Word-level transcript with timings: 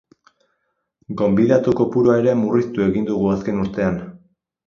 Gonbidatu 1.21 1.75
kopurua 1.81 2.17
ere 2.23 2.33
murriztu 2.41 2.87
egin 2.87 3.07
dugu 3.11 3.31
azken 3.35 3.63
urtean. 3.67 4.01